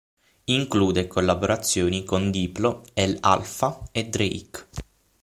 [0.45, 4.67] Include collaborazioni con Diplo, El Alfa e Drake.